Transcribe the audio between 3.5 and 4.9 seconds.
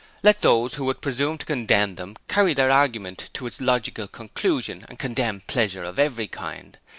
logical conclusion